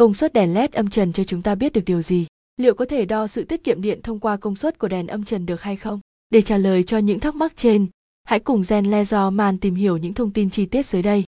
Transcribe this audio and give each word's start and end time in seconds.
Công 0.00 0.14
suất 0.14 0.32
đèn 0.32 0.54
LED 0.54 0.72
âm 0.72 0.90
trần 0.90 1.12
cho 1.12 1.24
chúng 1.24 1.42
ta 1.42 1.54
biết 1.54 1.72
được 1.72 1.80
điều 1.86 2.02
gì? 2.02 2.26
Liệu 2.56 2.74
có 2.74 2.84
thể 2.84 3.04
đo 3.04 3.26
sự 3.26 3.44
tiết 3.44 3.64
kiệm 3.64 3.82
điện 3.82 4.02
thông 4.02 4.20
qua 4.20 4.36
công 4.36 4.56
suất 4.56 4.78
của 4.78 4.88
đèn 4.88 5.06
âm 5.06 5.24
trần 5.24 5.46
được 5.46 5.62
hay 5.62 5.76
không? 5.76 6.00
Để 6.30 6.42
trả 6.42 6.56
lời 6.56 6.82
cho 6.82 6.98
những 6.98 7.20
thắc 7.20 7.34
mắc 7.34 7.52
trên, 7.56 7.86
hãy 8.24 8.40
cùng 8.40 8.62
Gen 8.68 8.84
Leisure 8.84 9.56
tìm 9.60 9.74
hiểu 9.74 9.96
những 9.96 10.14
thông 10.14 10.30
tin 10.30 10.50
chi 10.50 10.66
tiết 10.66 10.86
dưới 10.86 11.02
đây. 11.02 11.24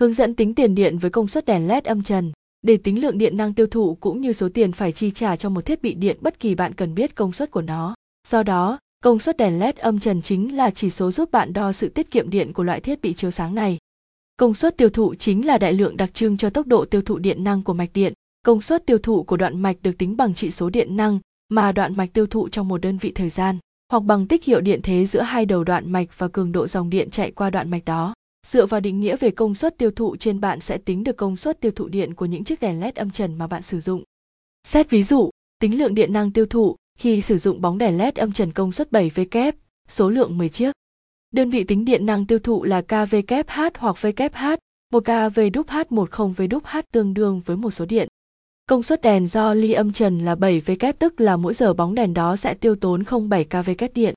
Hướng 0.00 0.12
dẫn 0.12 0.34
tính 0.34 0.54
tiền 0.54 0.74
điện 0.74 0.98
với 0.98 1.10
công 1.10 1.28
suất 1.28 1.46
đèn 1.46 1.68
LED 1.68 1.84
âm 1.84 2.02
trần. 2.02 2.32
Để 2.62 2.76
tính 2.76 3.02
lượng 3.02 3.18
điện 3.18 3.36
năng 3.36 3.54
tiêu 3.54 3.66
thụ 3.66 3.94
cũng 4.00 4.20
như 4.20 4.32
số 4.32 4.48
tiền 4.54 4.72
phải 4.72 4.92
chi 4.92 5.10
trả 5.10 5.36
cho 5.36 5.48
một 5.48 5.66
thiết 5.66 5.82
bị 5.82 5.94
điện 5.94 6.16
bất 6.20 6.40
kỳ 6.40 6.54
bạn 6.54 6.74
cần 6.74 6.94
biết 6.94 7.14
công 7.14 7.32
suất 7.32 7.50
của 7.50 7.62
nó. 7.62 7.94
Do 8.28 8.42
đó, 8.42 8.78
công 9.02 9.18
suất 9.18 9.36
đèn 9.36 9.58
LED 9.58 9.76
âm 9.76 10.00
trần 10.00 10.22
chính 10.22 10.56
là 10.56 10.70
chỉ 10.70 10.90
số 10.90 11.10
giúp 11.10 11.30
bạn 11.32 11.52
đo 11.52 11.72
sự 11.72 11.88
tiết 11.88 12.10
kiệm 12.10 12.30
điện 12.30 12.52
của 12.52 12.62
loại 12.62 12.80
thiết 12.80 13.00
bị 13.02 13.14
chiếu 13.14 13.30
sáng 13.30 13.54
này. 13.54 13.78
Công 14.36 14.54
suất 14.54 14.76
tiêu 14.76 14.90
thụ 14.90 15.14
chính 15.14 15.46
là 15.46 15.58
đại 15.58 15.72
lượng 15.72 15.96
đặc 15.96 16.14
trưng 16.14 16.36
cho 16.36 16.50
tốc 16.50 16.66
độ 16.66 16.84
tiêu 16.84 17.02
thụ 17.02 17.18
điện 17.18 17.44
năng 17.44 17.62
của 17.62 17.74
mạch 17.74 17.90
điện. 17.94 18.12
Công 18.42 18.60
suất 18.60 18.86
tiêu 18.86 18.98
thụ 18.98 19.22
của 19.22 19.36
đoạn 19.36 19.62
mạch 19.62 19.76
được 19.82 19.98
tính 19.98 20.16
bằng 20.16 20.34
trị 20.34 20.50
số 20.50 20.70
điện 20.70 20.96
năng 20.96 21.18
mà 21.48 21.72
đoạn 21.72 21.96
mạch 21.96 22.12
tiêu 22.12 22.26
thụ 22.26 22.48
trong 22.48 22.68
một 22.68 22.78
đơn 22.78 22.98
vị 22.98 23.12
thời 23.14 23.28
gian, 23.28 23.58
hoặc 23.92 24.02
bằng 24.02 24.26
tích 24.28 24.44
hiệu 24.44 24.60
điện 24.60 24.80
thế 24.82 25.06
giữa 25.06 25.20
hai 25.20 25.46
đầu 25.46 25.64
đoạn 25.64 25.92
mạch 25.92 26.18
và 26.18 26.28
cường 26.28 26.52
độ 26.52 26.66
dòng 26.66 26.90
điện 26.90 27.10
chạy 27.10 27.30
qua 27.30 27.50
đoạn 27.50 27.70
mạch 27.70 27.84
đó. 27.84 28.14
Dựa 28.46 28.66
vào 28.66 28.80
định 28.80 29.00
nghĩa 29.00 29.16
về 29.16 29.30
công 29.30 29.54
suất 29.54 29.78
tiêu 29.78 29.90
thụ 29.90 30.16
trên 30.16 30.40
bạn 30.40 30.60
sẽ 30.60 30.78
tính 30.78 31.04
được 31.04 31.16
công 31.16 31.36
suất 31.36 31.60
tiêu 31.60 31.72
thụ 31.72 31.88
điện 31.88 32.14
của 32.14 32.26
những 32.26 32.44
chiếc 32.44 32.60
đèn 32.60 32.80
LED 32.80 32.94
âm 32.94 33.10
trần 33.10 33.38
mà 33.38 33.46
bạn 33.46 33.62
sử 33.62 33.80
dụng. 33.80 34.02
Xét 34.66 34.90
ví 34.90 35.02
dụ, 35.02 35.30
tính 35.58 35.78
lượng 35.78 35.94
điện 35.94 36.12
năng 36.12 36.30
tiêu 36.30 36.46
thụ 36.46 36.76
khi 36.98 37.22
sử 37.22 37.38
dụng 37.38 37.60
bóng 37.60 37.78
đèn 37.78 37.98
LED 37.98 38.14
âm 38.14 38.32
trần 38.32 38.52
công 38.52 38.72
suất 38.72 38.90
7W, 38.90 39.52
số 39.88 40.10
lượng 40.10 40.38
10 40.38 40.48
chiếc. 40.48 40.72
Đơn 41.34 41.50
vị 41.50 41.64
tính 41.64 41.84
điện 41.84 42.06
năng 42.06 42.26
tiêu 42.26 42.38
thụ 42.38 42.64
là 42.64 42.80
kWh 42.80 43.70
hoặc 43.78 43.96
WH, 43.96 44.56
một 44.90 45.04
kWh10W 46.10 46.82
tương 46.92 47.14
đương 47.14 47.40
với 47.44 47.56
một 47.56 47.70
số 47.70 47.86
điện. 47.86 48.08
Công 48.66 48.82
suất 48.82 49.02
đèn 49.02 49.26
do 49.26 49.54
ly 49.54 49.72
âm 49.72 49.92
trần 49.92 50.18
là 50.18 50.34
7W 50.34 50.92
tức 50.98 51.20
là 51.20 51.36
mỗi 51.36 51.54
giờ 51.54 51.74
bóng 51.74 51.94
đèn 51.94 52.14
đó 52.14 52.36
sẽ 52.36 52.54
tiêu 52.54 52.76
tốn 52.76 53.02
0,7 53.02 53.44
kW 53.44 53.88
điện. 53.94 54.14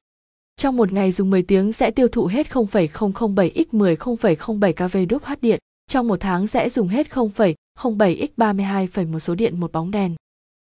Trong 0.58 0.78
một 0.78 0.92
ngày 0.92 1.12
dùng 1.12 1.30
10 1.30 1.42
tiếng 1.42 1.74
sẽ 1.74 1.92
tiêu 1.92 2.08
thụ 2.08 2.26
hết 2.26 2.52
0,007 2.52 3.52
x 3.56 3.74
10 3.74 3.96
0,07 3.96 4.74
kWh 4.74 5.36
điện. 5.42 5.59
Trong 5.88 6.08
một 6.08 6.20
tháng 6.20 6.48
sẽ 6.48 6.70
dùng 6.70 6.88
hết 6.88 7.08
0,07 7.09 8.26
x 8.28 8.30
32, 8.38 8.88
một 9.06 9.20
số 9.20 9.36
điện 9.36 9.59
một 9.59 9.72
bóng 9.72 9.92
đèn. 9.92 10.16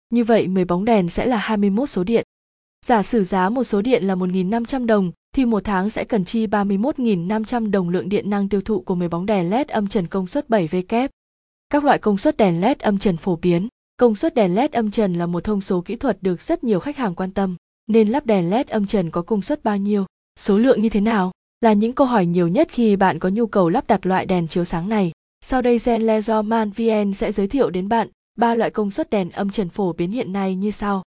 Như 0.10 0.24
vậy 0.24 0.48
10 0.48 0.66
bóng 0.66 0.86
đèn 0.86 1.10
sẽ 1.10 1.26
là 1.26 1.38
21 1.38 1.90
số 1.90 2.04
điện. 2.04 2.26
Giả 2.86 3.04
sử 3.04 3.24
giá 3.24 3.50
một 3.50 3.64
số 3.64 3.82
điện 3.82 4.04
là 4.04 4.16
1.500 4.16 4.86
đồng, 4.86 5.12
thì 5.36 5.46
một 5.46 5.64
tháng 5.64 5.90
sẽ 5.90 6.04
cần 6.04 6.26
chi 6.26 6.48
31.500 6.48 7.72
đồng 7.72 7.90
lượng 7.90 8.10
điện 8.10 8.30
năng 8.30 8.50
tiêu 8.50 8.62
thụ 8.62 8.82
của 8.82 8.96
10 8.96 9.08
bóng 9.08 9.26
đèn 9.26 9.50
LED 9.50 9.68
âm 9.68 9.88
trần 9.88 10.08
công 10.08 10.28
suất 10.28 10.50
7W. 10.50 11.08
Các 11.70 11.84
loại 11.84 12.00
công 12.00 12.18
suất 12.18 12.38
đèn 12.38 12.62
LED 12.62 12.80
âm 12.80 13.00
trần 13.00 13.18
phổ 13.18 13.36
biến. 13.36 13.68
Công 13.98 14.16
suất 14.16 14.36
đèn 14.36 14.56
LED 14.56 14.72
âm 14.72 14.92
trần 14.92 15.14
là 15.14 15.26
một 15.26 15.44
thông 15.44 15.62
số 15.62 15.82
kỹ 15.82 15.96
thuật 15.96 16.18
được 16.22 16.42
rất 16.42 16.64
nhiều 16.64 16.80
khách 16.80 16.98
hàng 16.98 17.16
quan 17.16 17.32
tâm. 17.32 17.56
Nên 17.88 18.10
lắp 18.10 18.26
đèn 18.26 18.50
LED 18.50 18.68
âm 18.68 18.88
trần 18.88 19.10
có 19.10 19.22
công 19.22 19.42
suất 19.42 19.64
bao 19.64 19.78
nhiêu? 19.78 20.06
Số 20.40 20.58
lượng 20.58 20.82
như 20.82 20.90
thế 20.90 21.02
nào? 21.02 21.32
Là 21.62 21.74
những 21.74 21.94
câu 21.94 22.08
hỏi 22.08 22.26
nhiều 22.26 22.48
nhất 22.48 22.68
khi 22.72 22.96
bạn 22.96 23.20
có 23.20 23.30
nhu 23.30 23.48
cầu 23.48 23.70
lắp 23.70 23.88
đặt 23.88 24.06
loại 24.06 24.26
đèn 24.26 24.48
chiếu 24.48 24.66
sáng 24.66 24.90
này. 24.90 25.12
Sau 25.46 25.62
đây, 25.62 25.78
Zen 25.78 26.06
Lezoman 26.06 26.72
VN 26.72 27.14
sẽ 27.14 27.32
giới 27.32 27.48
thiệu 27.48 27.70
đến 27.70 27.90
bạn 27.90 28.08
ba 28.38 28.56
loại 28.56 28.72
công 28.72 28.92
suất 28.92 29.10
đèn 29.10 29.30
âm 29.30 29.50
trần 29.50 29.70
phổ 29.70 29.94
biến 29.94 30.12
hiện 30.12 30.34
nay 30.34 30.56
như 30.56 30.72
sau. 30.72 31.04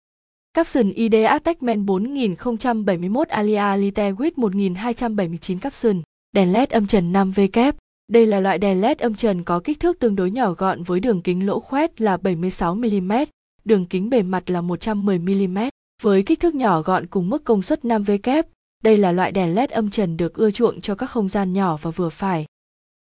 Capson 0.54 0.92
ID 0.96 1.16
Attachment 1.28 1.86
4071 1.86 3.28
Alia 3.28 3.78
Lite 3.78 4.12
with 4.12 4.32
1279 4.36 5.60
Capson, 5.60 6.02
đèn 6.32 6.54
LED 6.54 6.70
âm 6.70 6.88
trần 6.88 7.14
5V 7.14 7.48
kép. 7.54 7.76
Đây 8.08 8.26
là 8.26 8.40
loại 8.40 8.58
đèn 8.58 8.82
LED 8.82 8.98
âm 8.98 9.16
trần 9.16 9.44
có 9.44 9.60
kích 9.60 9.80
thước 9.80 10.00
tương 10.00 10.16
đối 10.16 10.32
nhỏ 10.32 10.52
gọn 10.52 10.84
với 10.84 11.00
đường 11.00 11.22
kính 11.22 11.46
lỗ 11.46 11.60
khoét 11.60 12.02
là 12.02 12.18
76mm, 12.18 13.26
đường 13.66 13.86
kính 13.86 14.10
bề 14.10 14.22
mặt 14.22 14.50
là 14.50 14.62
110mm. 14.62 15.70
Với 16.02 16.24
kích 16.24 16.40
thước 16.40 16.56
nhỏ 16.56 16.82
gọn 16.82 17.08
cùng 17.08 17.30
mức 17.30 17.44
công 17.44 17.62
suất 17.62 17.84
5V 17.84 18.18
kép, 18.24 18.48
đây 18.84 18.98
là 18.98 19.12
loại 19.12 19.32
đèn 19.32 19.56
LED 19.56 19.70
âm 19.70 19.90
trần 19.90 20.18
được 20.18 20.34
ưa 20.34 20.52
chuộng 20.52 20.82
cho 20.82 20.96
các 20.96 21.08
không 21.08 21.30
gian 21.30 21.54
nhỏ 21.54 21.78
và 21.82 21.92
vừa 21.92 22.10
phải. 22.10 22.46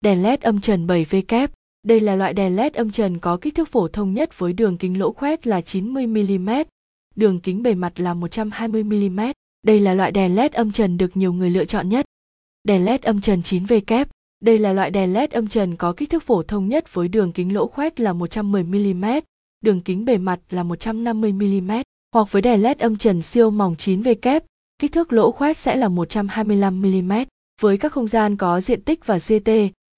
Đèn 0.02 0.24
LED 0.24 0.42
âm 0.42 0.62
trần 0.62 0.88
7V 0.88 1.22
kép, 1.28 1.52
đây 1.88 2.00
là 2.00 2.16
loại 2.16 2.34
đèn 2.34 2.56
LED 2.56 2.74
âm 2.74 2.92
trần 2.92 3.20
có 3.20 3.38
kích 3.38 3.56
thước 3.56 3.68
phổ 3.68 3.88
thông 3.88 4.14
nhất 4.14 4.40
với 4.40 4.54
đường 4.54 4.78
kính 4.78 5.00
lỗ 5.00 5.12
khoét 5.12 5.48
là 5.48 5.60
90mm, 5.60 6.66
đường 7.20 7.40
kính 7.40 7.64
bề 7.64 7.76
mặt 7.76 8.00
là 8.00 8.14
120mm. 8.14 9.34
Đây 9.64 9.80
là 9.80 9.94
loại 9.94 10.12
đèn 10.12 10.36
LED 10.36 10.52
âm 10.52 10.72
trần 10.72 10.98
được 10.98 11.18
nhiều 11.18 11.34
người 11.34 11.50
lựa 11.50 11.66
chọn 11.66 11.90
nhất. 11.90 12.06
Đèn 12.64 12.86
LED 12.86 13.02
âm 13.02 13.22
trần 13.22 13.42
9V 13.42 13.82
kép. 13.88 14.08
Đây 14.40 14.60
là 14.60 14.74
loại 14.74 14.92
đèn 14.92 15.14
LED 15.14 15.32
âm 15.32 15.48
trần 15.48 15.76
có 15.76 15.94
kích 15.94 16.10
thước 16.10 16.24
phổ 16.24 16.44
thông 16.44 16.70
nhất 16.70 16.94
với 16.94 17.08
đường 17.08 17.32
kính 17.32 17.54
lỗ 17.54 17.68
khoét 17.68 18.00
là 18.00 18.14
110mm, 18.14 19.22
đường 19.62 19.82
kính 19.82 20.06
bề 20.06 20.18
mặt 20.18 20.40
là 20.50 20.64
150mm, 20.64 21.84
hoặc 22.14 22.32
với 22.32 22.42
đèn 22.42 22.62
LED 22.62 22.78
âm 22.78 22.98
trần 22.98 23.22
siêu 23.22 23.50
mỏng 23.50 23.76
9V 23.78 24.16
kép, 24.22 24.44
kích 24.80 24.92
thước 24.92 25.14
lỗ 25.14 25.32
khoét 25.32 25.58
sẽ 25.58 25.76
là 25.76 25.88
125mm. 25.88 27.26
Với 27.62 27.78
các 27.78 27.92
không 27.92 28.08
gian 28.08 28.36
có 28.36 28.62
diện 28.62 28.82
tích 28.82 29.06
và 29.06 29.18
GT 29.18 29.50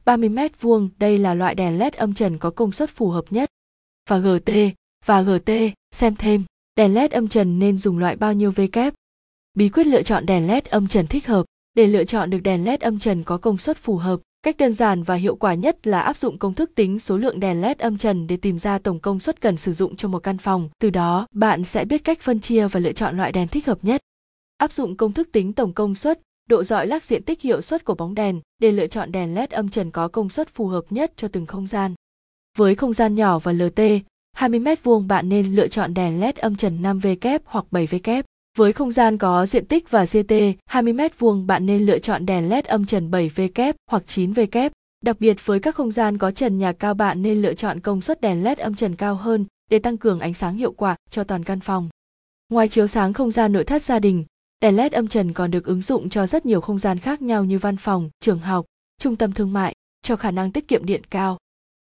30m 0.06 0.50
vuông, 0.62 0.90
đây 1.00 1.18
là 1.18 1.34
loại 1.34 1.56
đèn 1.56 1.80
LED 1.80 1.94
âm 1.94 2.14
trần 2.14 2.38
có 2.38 2.50
công 2.50 2.72
suất 2.72 2.90
phù 2.90 3.10
hợp 3.10 3.26
nhất. 3.30 3.50
Và 4.10 4.18
GT, 4.18 4.52
và 5.06 5.22
GT, 5.22 5.52
xem 5.92 6.16
thêm 6.16 6.44
đèn 6.76 6.94
led 6.94 7.12
âm 7.12 7.28
trần 7.28 7.60
nên 7.60 7.78
dùng 7.78 7.98
loại 7.98 8.16
bao 8.16 8.34
nhiêu 8.34 8.52
v 8.52 8.62
kép? 8.72 8.94
Bí 9.54 9.70
quyết 9.70 9.88
lựa 9.88 10.04
chọn 10.04 10.26
đèn 10.26 10.48
led 10.48 10.66
âm 10.66 10.88
trần 10.88 11.08
thích 11.08 11.28
hợp. 11.28 11.46
Để 11.74 11.88
lựa 11.88 12.04
chọn 12.04 12.30
được 12.30 12.40
đèn 12.40 12.66
led 12.66 12.82
âm 12.82 13.00
trần 13.00 13.24
có 13.24 13.38
công 13.38 13.58
suất 13.58 13.78
phù 13.78 13.98
hợp 13.98 14.20
cách 14.44 14.58
đơn 14.58 14.74
giản 14.74 15.04
và 15.04 15.16
hiệu 15.16 15.36
quả 15.36 15.54
nhất 15.54 15.88
là 15.88 16.02
áp 16.02 16.18
dụng 16.18 16.38
công 16.38 16.54
thức 16.54 16.72
tính 16.76 17.00
số 17.00 17.18
lượng 17.18 17.40
đèn 17.40 17.62
led 17.62 17.78
âm 17.78 17.98
trần 17.98 18.28
để 18.28 18.38
tìm 18.38 18.60
ra 18.60 18.80
tổng 18.80 19.00
công 19.00 19.20
suất 19.20 19.42
cần 19.42 19.58
sử 19.58 19.74
dụng 19.74 19.96
cho 19.96 20.08
một 20.08 20.20
căn 20.20 20.38
phòng. 20.38 20.70
Từ 20.80 20.90
đó 20.90 21.28
bạn 21.32 21.64
sẽ 21.64 21.86
biết 21.86 22.04
cách 22.04 22.22
phân 22.22 22.40
chia 22.40 22.68
và 22.68 22.80
lựa 22.80 22.94
chọn 22.94 23.18
loại 23.18 23.32
đèn 23.32 23.48
thích 23.48 23.68
hợp 23.68 23.78
nhất. 23.82 24.02
Áp 24.58 24.72
dụng 24.72 24.98
công 24.98 25.14
thức 25.14 25.30
tính 25.32 25.54
tổng 25.54 25.74
công 25.74 25.96
suất 25.96 26.20
độ 26.50 26.64
dọi 26.64 26.88
lắc 26.88 27.04
diện 27.04 27.24
tích 27.24 27.42
hiệu 27.42 27.62
suất 27.62 27.86
của 27.86 27.96
bóng 27.96 28.16
đèn 28.16 28.42
để 28.60 28.72
lựa 28.72 28.88
chọn 28.88 29.12
đèn 29.12 29.36
led 29.36 29.50
âm 29.50 29.70
trần 29.70 29.92
có 29.92 30.08
công 30.08 30.30
suất 30.30 30.50
phù 30.50 30.68
hợp 30.68 30.86
nhất 30.90 31.14
cho 31.18 31.28
từng 31.28 31.46
không 31.46 31.68
gian. 31.68 31.94
Với 32.58 32.76
không 32.76 32.94
gian 32.94 33.16
nhỏ 33.16 33.40
và 33.40 33.52
LT, 33.52 33.82
20 34.42 34.60
m 34.60 34.68
vuông 34.84 35.08
bạn 35.08 35.30
nên 35.30 35.56
lựa 35.56 35.68
chọn 35.68 35.94
đèn 35.94 36.20
LED 36.20 36.36
âm 36.36 36.56
trần 36.56 36.82
5V 36.82 37.16
kép 37.22 37.42
hoặc 37.46 37.66
7V 37.72 38.00
kép. 38.04 38.26
Với 38.58 38.74
không 38.74 38.92
gian 38.92 39.18
có 39.18 39.46
diện 39.46 39.66
tích 39.66 39.92
và 39.92 40.06
CT 40.06 40.34
20 40.66 40.94
m 40.94 41.02
vuông 41.18 41.48
bạn 41.48 41.66
nên 41.66 41.86
lựa 41.86 42.00
chọn 42.00 42.26
đèn 42.26 42.50
LED 42.50 42.66
âm 42.66 42.86
trần 42.86 43.12
7V 43.12 43.50
kép 43.56 43.76
hoặc 43.92 44.04
9V 44.08 44.48
kép. 44.52 44.72
Đặc 45.04 45.20
biệt 45.20 45.46
với 45.46 45.60
các 45.60 45.76
không 45.76 45.92
gian 45.92 46.18
có 46.18 46.32
trần 46.32 46.58
nhà 46.58 46.72
cao 46.72 46.94
bạn 46.94 47.22
nên 47.22 47.42
lựa 47.42 47.54
chọn 47.54 47.80
công 47.80 48.02
suất 48.02 48.22
đèn 48.22 48.44
LED 48.44 48.58
âm 48.58 48.76
trần 48.76 48.96
cao 48.96 49.16
hơn 49.16 49.46
để 49.70 49.80
tăng 49.80 49.98
cường 49.98 50.20
ánh 50.20 50.34
sáng 50.34 50.58
hiệu 50.58 50.72
quả 50.72 50.96
cho 51.10 51.24
toàn 51.24 51.44
căn 51.44 51.60
phòng. 51.60 51.90
Ngoài 52.50 52.70
chiếu 52.70 52.88
sáng 52.88 53.14
không 53.14 53.32
gian 53.32 53.54
nội 53.54 53.64
thất 53.64 53.82
gia 53.82 54.00
đình, 54.00 54.26
đèn 54.62 54.76
LED 54.76 54.94
âm 54.94 55.08
trần 55.08 55.34
còn 55.34 55.52
được 55.52 55.66
ứng 55.66 55.82
dụng 55.82 56.10
cho 56.10 56.28
rất 56.28 56.46
nhiều 56.46 56.62
không 56.62 56.80
gian 56.80 57.00
khác 57.00 57.22
nhau 57.22 57.46
như 57.46 57.60
văn 57.60 57.78
phòng, 57.78 58.10
trường 58.20 58.40
học, 58.40 58.66
trung 59.00 59.16
tâm 59.16 59.32
thương 59.32 59.54
mại, 59.54 59.76
cho 60.02 60.16
khả 60.16 60.32
năng 60.32 60.52
tiết 60.52 60.68
kiệm 60.68 60.86
điện 60.86 61.02
cao. 61.10 61.38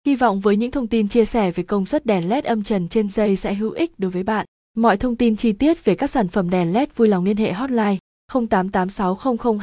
Hy 0.05 0.15
vọng 0.15 0.39
với 0.39 0.57
những 0.57 0.71
thông 0.71 0.87
tin 0.87 1.07
chia 1.07 1.25
sẻ 1.25 1.51
về 1.51 1.63
công 1.63 1.85
suất 1.85 2.05
đèn 2.05 2.29
LED 2.29 2.45
âm 2.45 2.63
trần 2.63 2.87
trên 2.87 3.09
dây 3.09 3.35
sẽ 3.35 3.53
hữu 3.53 3.71
ích 3.71 3.91
đối 3.97 4.11
với 4.11 4.23
bạn. 4.23 4.45
Mọi 4.77 4.97
thông 4.97 5.15
tin 5.15 5.35
chi 5.35 5.51
tiết 5.51 5.85
về 5.85 5.95
các 5.95 6.09
sản 6.09 6.27
phẩm 6.27 6.49
đèn 6.49 6.73
LED 6.73 6.89
vui 6.95 7.07
lòng 7.07 7.25
liên 7.25 7.37
hệ 7.37 7.51
hotline 7.51 7.97
0886002. 8.31 9.59